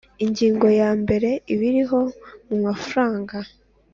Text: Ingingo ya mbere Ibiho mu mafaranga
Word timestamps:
Ingingo 0.25 0.67
ya 0.79 0.89
mbere 1.01 1.29
Ibiho 1.53 2.01
mu 2.47 2.57
mafaranga 2.65 3.37